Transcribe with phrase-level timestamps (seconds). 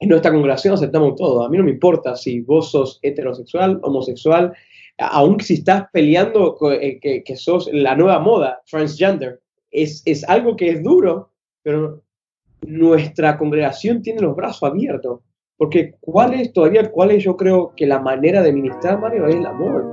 [0.00, 1.44] en nuestra congregación aceptamos todo.
[1.44, 4.52] A mí no me importa si vos sos heterosexual, homosexual,
[4.98, 9.40] aun si estás peleando eh, que, que, sos la nueva moda, transgender.
[9.70, 11.30] Es, es algo que es duro,
[11.62, 12.02] pero
[12.66, 15.20] nuestra congregación tiene los brazos abiertos.
[15.58, 19.36] Porque cuál es todavía, cuál es yo creo que la manera de ministrar, Mario, es
[19.36, 19.84] el amor.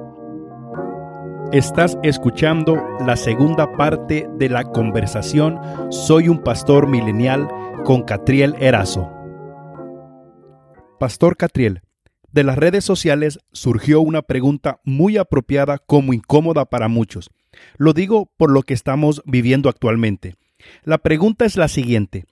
[1.51, 5.57] Estás escuchando la segunda parte de la conversación
[5.89, 7.47] Soy un pastor milenial
[7.85, 9.16] con Catriel Erazo.
[10.97, 11.81] Pastor Catriel,
[12.31, 17.29] de las redes sociales surgió una pregunta muy apropiada como incómoda para muchos.
[17.77, 20.33] Lo digo por lo que estamos viviendo actualmente.
[20.83, 22.25] La pregunta es la siguiente.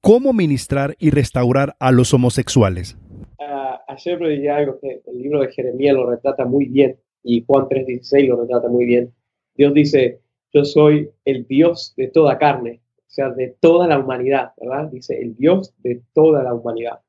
[0.00, 2.96] ¿Cómo ministrar y restaurar a los homosexuales?
[3.38, 7.66] Uh, ayer dije algo que el libro de Jeremías lo retrata muy bien y Juan
[7.68, 9.12] 3:16 lo retrata muy bien.
[9.54, 10.20] Dios dice,
[10.52, 14.90] yo soy el Dios de toda carne, o sea, de toda la humanidad, ¿verdad?
[14.90, 17.00] Dice, el Dios de toda la humanidad.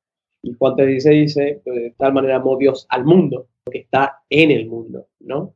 [0.42, 4.68] Y Juan 3:16 dice, de tal manera amó Dios al mundo, que está en el
[4.68, 5.54] mundo, ¿no?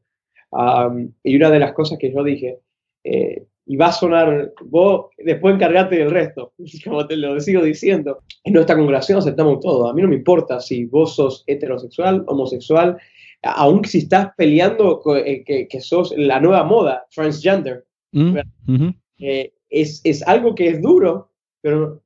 [1.23, 2.59] y una de las cosas que yo dije,
[3.03, 6.53] eh, y va a sonar, vos después encargate del resto,
[6.83, 10.59] como te lo sigo diciendo, en nuestra congregación aceptamos todo, a mí no me importa
[10.59, 12.97] si vos sos heterosexual, homosexual,
[13.41, 18.37] aun si estás peleando eh, que, sos la nueva moda, transgender, mm,
[19.19, 21.31] eh, es, es, algo que es duro,
[21.61, 22.02] pero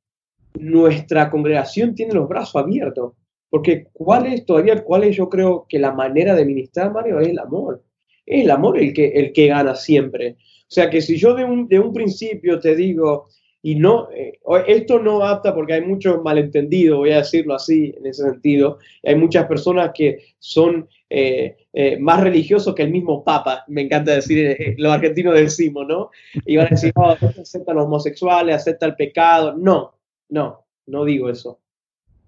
[0.53, 3.13] nuestra congregación tiene los brazos abiertos.
[3.49, 7.29] Porque cuál es todavía, cuál es yo creo que la manera de ministrar, Mario, es
[7.29, 7.83] el amor.
[8.25, 10.35] Es el amor el que, el que gana siempre.
[10.63, 13.29] O sea que si yo de un, de un principio te digo,
[13.61, 18.05] y no, eh, esto no apta porque hay muchos malentendidos, voy a decirlo así, en
[18.05, 18.77] ese sentido.
[19.03, 24.13] Hay muchas personas que son eh, eh, más religiosos que el mismo Papa, me encanta
[24.13, 26.11] decir, los argentinos decimos, ¿no?
[26.45, 29.55] Y van a decir, oh, acepta los homosexuales, acepta el pecado.
[29.57, 29.96] No,
[30.29, 31.59] no, no digo eso.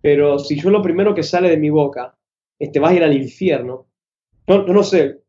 [0.02, 2.16] Pero si yo lo primero que sale de mi boca
[2.58, 3.88] es te vas a ir al infierno,
[4.48, 5.20] no, no sé,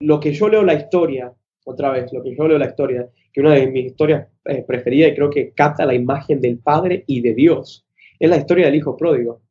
[0.00, 1.32] lo que yo leo la historia,
[1.64, 5.12] otra vez, lo que yo leo la historia, que una de mis historias eh, preferidas
[5.12, 7.86] y creo que capta la imagen del Padre y de Dios,
[8.18, 9.42] es la historia del Hijo Pródigo.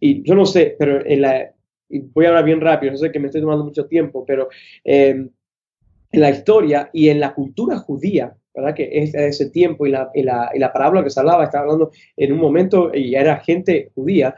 [0.00, 1.52] Y yo no sé, pero en la,
[1.88, 4.48] voy a hablar bien rápido, no sé que me estoy tomando mucho tiempo, pero
[4.84, 5.26] eh,
[6.10, 8.74] en la historia y en la cultura judía, ¿verdad?
[8.74, 11.64] Que es ese tiempo y la, y la, y la parábola que se hablaba, estaba
[11.64, 14.34] hablando en un momento y era gente judía,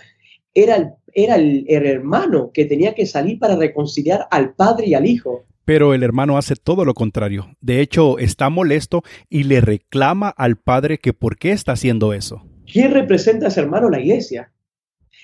[0.55, 5.07] era el, era el hermano que tenía que salir para reconciliar al padre y al
[5.07, 5.45] hijo.
[5.65, 7.55] Pero el hermano hace todo lo contrario.
[7.61, 12.43] De hecho, está molesto y le reclama al padre que por qué está haciendo eso.
[12.71, 13.89] ¿Quién representa a ese hermano?
[13.89, 14.53] La iglesia.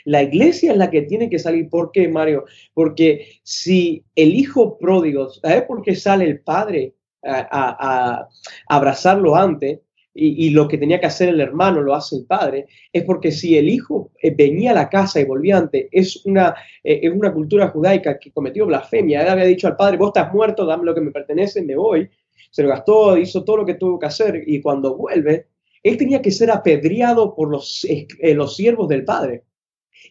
[0.05, 1.69] La iglesia es la que tiene que salir.
[1.69, 2.45] ¿Por qué, Mario?
[2.75, 6.95] Porque si el hijo pródigo, ¿sabes por qué sale el padre
[7.27, 8.29] a
[8.69, 9.81] abrazarlo antes?
[10.19, 13.57] y, lo que tenía que hacer el hermano lo hace el padre, es porque si
[13.57, 17.33] el hijo eh, venía a la casa y volvía antes, es una, eh, es una
[17.33, 19.23] cultura judaica que cometió blasfemia.
[19.23, 22.09] Él había dicho al padre, vos estás muerto, dame lo que me pertenece, me voy.
[22.51, 25.49] Se lo gastó, hizo todo lo que tuvo que hacer y cuando vuelve,
[25.83, 29.45] él tenía que ser apedreado por los, eh, los siervos del padre.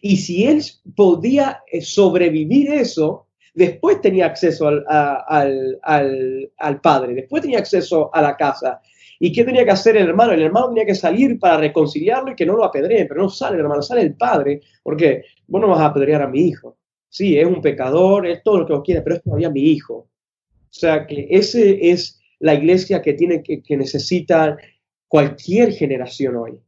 [0.00, 0.62] Y si él
[0.94, 3.25] podía sobrevivir eso,
[3.56, 8.80] después tenía acceso al, al, al, padre, después tenía acceso a la casa,
[9.18, 10.32] ¿Y qué tenía que hacer el hermano?
[10.32, 13.54] El hermano tenía que salir para reconciliarlo y que no lo apedreen, pero no sale
[13.54, 16.76] el hermano, sale el padre, porque vos no vas a apedrear a mi hijo.
[17.08, 19.94] Sí, es un pecador, es todo lo que vos quieras, pero es todavía mi hijo.
[19.94, 20.08] O
[20.68, 24.58] sea que ese es la iglesia que tiene que, que necesita
[25.08, 26.58] cualquier generación hoy.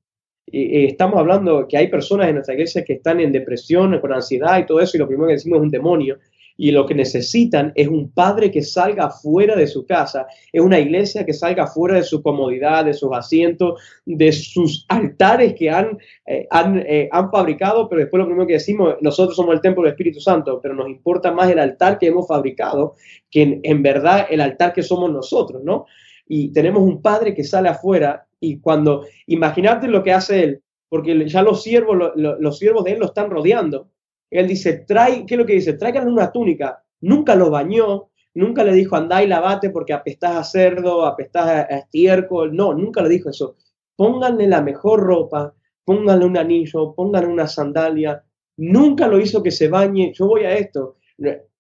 [0.47, 4.59] Y, estamos hablando que hay personas en nuestra iglesia que están en depresión, con ansiedad
[4.59, 6.19] y todo eso, y lo primero que decimos es un demonio
[6.61, 10.81] y lo que necesitan es un padre que salga fuera de su casa, es una
[10.81, 15.97] iglesia que salga fuera de su comodidad, de sus asientos, de sus altares que han,
[16.27, 19.85] eh, han, eh, han, fabricado, pero después lo primero que decimos, nosotros somos el templo
[19.85, 22.97] del Espíritu Santo, pero nos importa más el altar que hemos fabricado
[23.31, 25.87] que en, verdad el altar que somos nosotros, ¿no?
[26.27, 31.29] Y tenemos un padre que sale afuera y cuando, imagínate lo que hace él, porque
[31.29, 33.91] ya los siervos, los siervos de él lo están rodeando
[34.31, 35.75] él dice, trae, ¿qué es lo que dice?
[35.75, 36.83] Tráiganle una túnica.
[37.01, 41.63] Nunca lo bañó, nunca le dijo, andá y lavate porque apestás a cerdo, apestás a
[41.63, 42.55] estiércol.
[42.55, 43.57] No, nunca le dijo eso.
[43.97, 45.55] Pónganle la mejor ropa,
[45.85, 48.23] pónganle un anillo, pónganle una sandalia.
[48.59, 50.13] Nunca lo hizo que se bañe.
[50.15, 50.97] Yo voy a esto.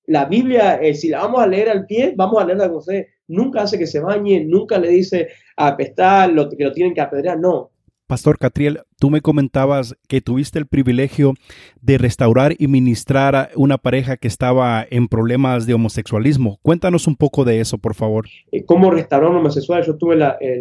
[0.06, 3.06] La Biblia, eh, si la vamos a leer al pie, vamos a leerla con usted.
[3.28, 7.38] Nunca hace que se bañe, nunca le dice apestar, lo, que lo tienen que apedrear.
[7.38, 7.72] No,
[8.08, 11.34] Pastor Catriel, tú me comentabas que tuviste el privilegio
[11.82, 16.58] de restaurar y ministrar a una pareja que estaba en problemas de homosexualismo.
[16.62, 18.24] Cuéntanos un poco de eso, por favor.
[18.50, 19.84] Eh, ¿Cómo restaurar un homosexual?
[19.84, 20.16] Yo tuve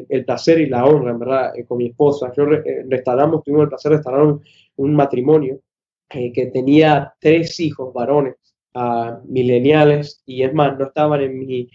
[0.10, 2.34] el, placer y la honra, en verdad, eh, con mi esposa.
[2.36, 4.40] Yo eh, restauramos, tuvimos el placer de restaurar
[4.76, 5.62] un, matrimonio
[6.10, 8.36] eh, que tenía tres hijos varones
[8.76, 11.70] uh, mileniales y es más, no estaban en mi,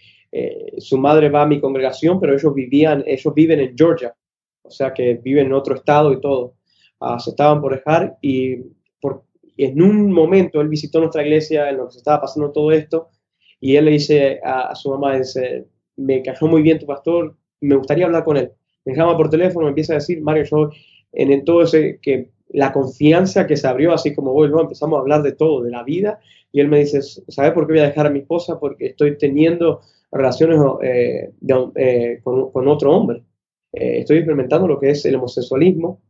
[0.77, 4.15] su madre va a mi congregación, pero ellos vivían, ellos viven en Georgia,
[4.63, 6.55] o sea que viven en otro estado y todo.
[7.01, 8.59] Uh, se estaban por dejar y,
[9.01, 9.25] por,
[9.57, 13.09] en un momento él visitó nuestra iglesia en lo que se estaba pasando todo esto
[13.61, 15.67] y él le dice a, su mamá, dice,
[15.97, 18.51] me cayó muy bien tu pastor, me gustaría hablar con él.
[18.85, 20.71] Me llama por teléfono, me empieza a decir, Mario, yo
[21.13, 24.61] en, todo ese, que la confianza que se abrió, así como hoy, ¿no?
[24.61, 26.19] empezamos a hablar de todo, de la vida,
[26.51, 28.59] y él me dice, ¿sabes por qué voy a dejar a mi esposa?
[28.59, 29.81] Porque estoy teniendo
[30.11, 31.31] relaciones eh,
[31.77, 33.23] eh, con, otro hombre.
[33.73, 36.01] Eh, estoy experimentando lo que es el homosexualismo,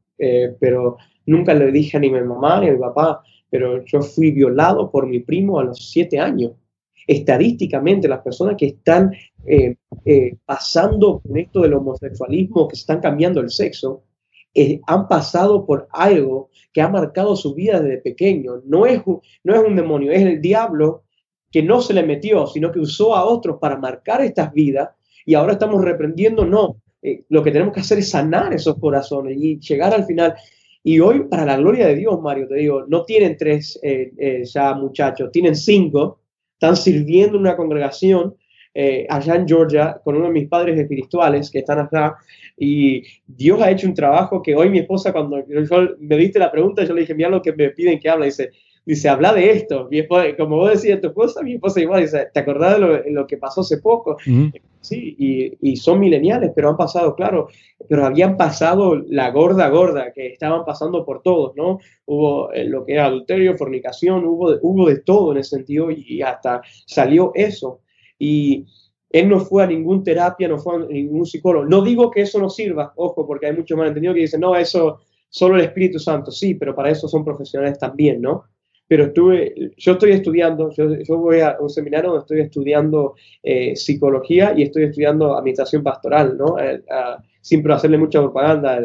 [0.61, 4.31] pero nunca le dije ni a mi mamá ni a mi papá, pero yo fui
[4.31, 6.53] violado por mi primo a los siete años.
[7.09, 9.11] Estadísticamente, las personas que están
[10.47, 14.05] pasando con esto del homosexualismo, que están cambiando el sexo,
[14.87, 18.63] han pasado por algo que ha marcado su vida desde pequeño.
[18.65, 19.03] No es,
[19.43, 21.03] no es un demonio, es el diablo
[21.51, 24.91] que no se le metió, sino que usó a otros para marcar estas vidas
[25.27, 29.37] y ahora estamos reprendiendo, no, eh, lo que tenemos que hacer es sanar esos corazones
[29.39, 30.35] y llegar al final.
[30.85, 34.45] Y hoy, para la gloria de Dios, Mario, te digo, no tienen tres eh, eh,
[34.45, 36.21] ya muchachos, tienen cinco,
[36.55, 38.35] están sirviendo en una congregación
[39.11, 42.17] allá en Georgia con uno de mis padres espirituales que están acá
[42.57, 45.45] y Dios ha hecho un trabajo que hoy mi esposa, cuando
[45.99, 48.27] me diste la pregunta, yo le dije, mira lo que me piden que hable.
[48.27, 48.51] Dice,
[48.85, 49.89] dice, habla de esto.
[49.91, 50.07] Mi
[50.37, 53.63] como vos decías, tu esposa, mi esposa igual, dice, ¿te acordás de lo, que pasó
[53.63, 54.17] hace poco?
[54.83, 57.47] Sí, y, y, son mileniales, pero han pasado, claro,
[57.89, 61.79] pero habían pasado la gorda, gorda, que estaban pasando por todos, ¿no?
[62.05, 66.21] Hubo eh, lo que era adulterio, fornicación, hubo hubo de todo en ese sentido y
[66.21, 67.81] hasta salió eso.
[68.19, 68.67] Y
[69.11, 71.65] él no fue a ningún terapia, no fue a ningún psicólogo.
[71.67, 75.01] No digo que eso no sirva, ojo, porque hay muchos malentendidos que dicen, no, eso
[75.29, 76.33] solo el Espíritu Santo.
[76.33, 78.47] Sí, pero para eso son profesionales también, ¿no?
[78.89, 84.53] Pero estuve, yo estoy estudiando, yo, voy a un seminario donde estoy estudiando eh, psicología
[84.57, 86.57] y estoy estudiando administración pastoral, ¿no?
[87.41, 88.81] siempre hacerle mucha propaganda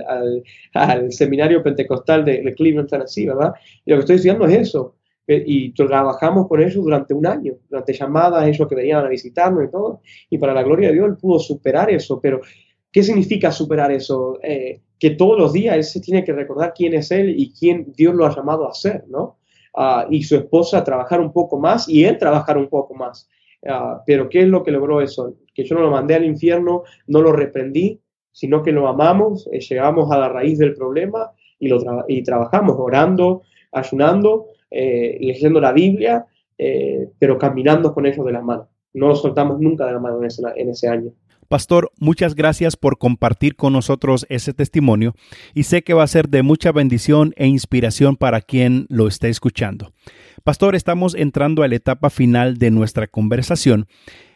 [0.74, 3.54] al, seminario pentecostal de, de Cleveland, Tennessee, ¿verdad?
[3.86, 4.96] Y lo que estoy estudiando es eso,
[5.28, 9.66] eh, y trabajamos con ellos durante un año, durante llamadas, ellos que venían a visitarnos
[9.66, 12.40] y todo, y para la gloria de Dios él pudo superar eso, pero
[12.92, 14.40] ¿qué significa superar eso?
[14.42, 17.94] Eh, que todos los días él se tiene que recordar quién es él y quién
[17.96, 19.37] Dios lo ha llamado a ser, ¿no?
[19.80, 23.30] Ah, y su esposa trabajar un poco más y él trabajar un poco más.
[23.64, 25.36] Ah, pero ¿qué es lo que logró eso?
[25.54, 28.02] Que yo no lo mandé al infierno, no lo reprendí,
[28.32, 32.76] sino que lo amamos, eh, llegamos a la raíz del problema y, lo y trabajamos
[32.80, 36.26] orando, ayunando eh, leyendo la Biblia,
[36.58, 38.68] eh, pero caminando con ellos de la mano.
[38.94, 41.12] No nos soltamos nunca de la mano en ese, año.
[41.48, 45.16] Pastor, muchas gracias por compartir con nosotros ese testimonio
[45.54, 49.30] y sé que va a ser de mucha bendición e inspiración para quien lo esté
[49.30, 49.94] escuchando.
[50.44, 53.88] Pastor, estamos entrando a la etapa final de nuestra conversación.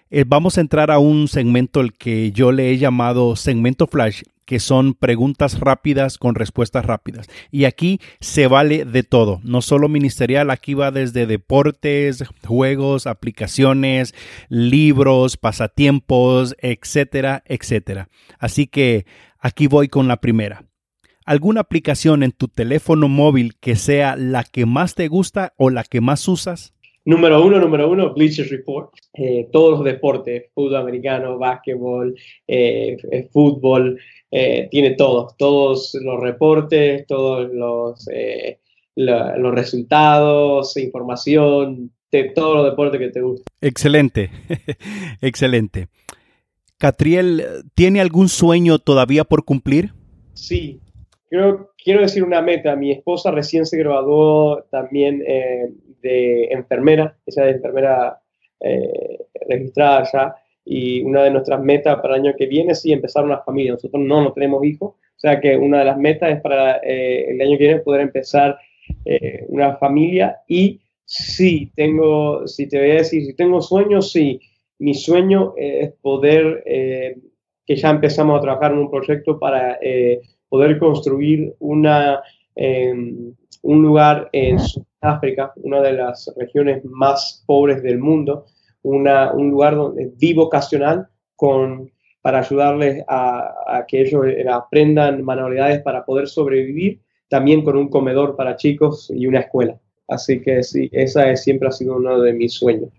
[0.09, 4.23] Eh, vamos a entrar a un segmento el que yo le he llamado segmento flash
[4.45, 7.27] que son preguntas rápidas con respuestas rápidas.
[7.51, 14.13] Y aquí se vale de todo, no solo ministerial, aquí va desde deportes, juegos, aplicaciones,
[14.49, 18.09] libros, pasatiempos, etcétera, etcétera.
[18.39, 19.05] Así que
[19.39, 20.65] aquí voy con la primera.
[21.25, 25.83] ¿Alguna aplicación en tu teléfono móvil que sea la que más te gusta o la
[25.83, 26.73] que más usas?
[27.03, 28.93] Número uno, número uno, Bleachers Report.
[29.13, 32.15] Eh, todos los deportes, fútbol americano, básquetbol,
[32.47, 38.07] eh, eh, fútbol, tiene todos, todos los reportes, todos los,
[38.95, 43.43] los resultados, información, de todos los deportes que te gustan.
[43.59, 44.29] Excelente,
[45.21, 45.87] excelente.
[46.77, 47.43] Catriel,
[47.75, 49.93] ¿tiene algún sueño todavía por cumplir?
[50.33, 50.79] Sí,
[51.29, 52.75] Creo, quiero decir una meta.
[52.75, 55.23] Mi esposa recién se graduó también
[56.01, 58.19] de enfermera, ella es enfermera
[58.59, 63.25] eh, registrada ya, y una de nuestras metas para el año que viene es empezar
[63.25, 63.73] una familia.
[63.73, 67.31] Nosotros no, no tenemos hijos, o sea que una de las metas es para eh,
[67.31, 68.57] el año que viene poder empezar
[69.05, 74.39] eh, una familia y sí, tengo, si te voy a decir, si tengo sueños, sí,
[74.79, 79.77] mi sueño es poder, que ya empezamos a trabajar en un proyecto para
[80.49, 82.21] poder construir una,
[82.55, 84.57] em, un lugar en
[85.01, 88.45] África, una de las regiones más pobres del mundo,
[88.83, 91.91] un lugar donde, bivocacional con,
[92.21, 98.35] para ayudarles a, que ellos eh, aprendan manualidades para poder sobrevivir, también con un comedor
[98.35, 99.79] para chicos y una escuela.
[100.07, 102.89] Así que sí, esa es, siempre ha sido uno de mis sueños.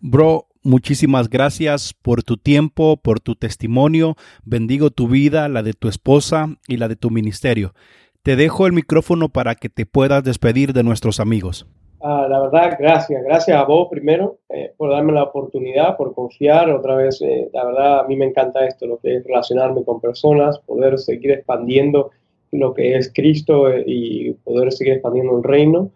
[0.00, 4.16] Bro, muchísimas gracias por tu tiempo, por tu testimonio.
[4.44, 7.74] Bendigo tu vida, la de tu esposa y la de tu ministerio.
[8.28, 11.66] Te dejo el micrófono para que te puedas despedir de nuestros amigos.
[12.02, 13.24] Ah, la verdad, gracias.
[13.24, 16.68] Gracias a vos primero eh, por darme la oportunidad, por confiar.
[16.68, 20.02] Otra vez, eh, la verdad, a mí me encanta esto, lo que es relacionarme con
[20.02, 22.10] personas, poder seguir expandiendo
[22.52, 25.90] lo que es Cristo eh, y poder seguir expandiendo el reino.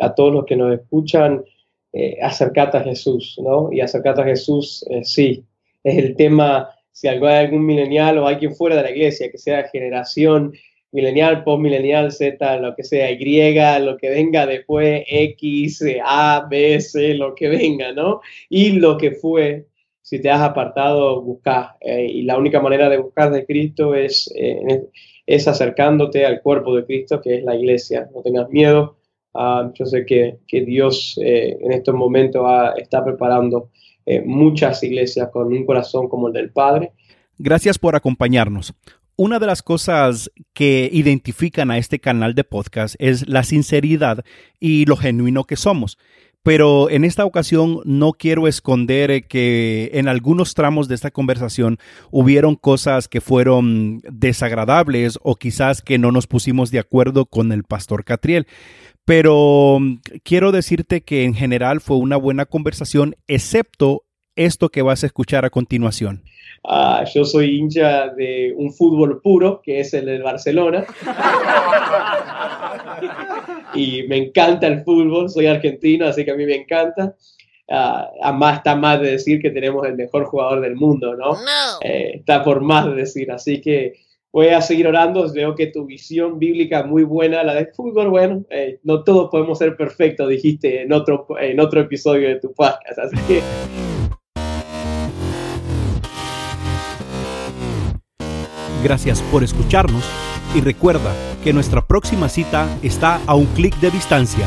[0.00, 1.44] a todos los que nos escuchan,
[2.22, 3.72] acercate a Jesús, ¿no?
[3.72, 5.44] Y acercate a Jesús, sí,
[5.84, 9.68] es el tema, si hay algún milenial o alguien fuera de la iglesia, que sea
[9.68, 10.54] generación
[10.94, 17.14] milenial, postmilenial, Z, lo que sea, Y, lo que venga después, X, A, B, C,
[17.14, 18.20] lo que venga, ¿no?
[18.48, 19.66] Y lo que fue,
[20.00, 21.76] si te has apartado, busca.
[21.80, 24.84] Eh, y la única manera de buscar de Cristo es, eh,
[25.26, 28.08] es acercándote al cuerpo de Cristo, que es la iglesia.
[28.14, 28.98] No tengas miedo.
[29.34, 32.46] Ah, yo sé que, que Dios eh, en estos momentos
[32.76, 33.70] está preparando
[34.26, 36.92] muchas iglesias con un corazón como el del Padre.
[37.38, 38.74] Gracias por acompañarnos.
[39.16, 44.24] Una de las cosas que identifican a este canal de podcast es la sinceridad
[44.58, 45.98] y lo genuino que somos.
[46.42, 51.78] Pero en esta ocasión no quiero esconder que en algunos tramos de esta conversación
[52.10, 57.62] hubieron cosas que fueron desagradables o quizás que no nos pusimos de acuerdo con el
[57.62, 58.48] pastor Catriel.
[59.04, 59.78] Pero
[60.24, 64.02] quiero decirte que en general fue una buena conversación, excepto
[64.34, 66.24] esto que vas a escuchar a continuación.
[66.66, 70.86] Ah, yo soy hincha de un fútbol puro, que es el del Barcelona.
[73.74, 77.14] y me encanta el fútbol, soy argentino, así que a mí me encanta.
[77.66, 81.36] Uh, además está más de decir que tenemos el mejor jugador del mundo, ¿no?
[81.82, 83.94] Eh, está por más de decir, así que
[84.32, 88.10] voy a seguir orando, veo que tu visión bíblica es muy buena, la de fútbol,
[88.10, 92.52] bueno, eh, no todos podemos ser perfectos, dijiste en otro, en otro episodio de tu
[92.52, 93.40] podcast, así que
[98.84, 100.04] Gracias por escucharnos
[100.54, 101.10] y recuerda
[101.42, 104.46] que nuestra próxima cita está a un clic de distancia.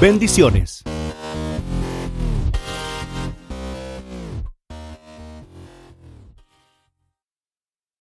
[0.00, 0.84] Bendiciones.